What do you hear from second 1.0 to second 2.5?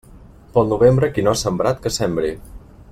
qui no ha sembrat, que sembri.